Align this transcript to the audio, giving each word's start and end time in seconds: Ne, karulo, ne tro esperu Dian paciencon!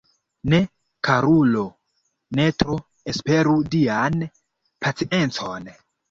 Ne, 0.51 0.59
karulo, 1.07 1.65
ne 2.39 2.47
tro 2.61 2.77
esperu 3.13 3.53
Dian 3.75 4.17
paciencon! 4.87 5.69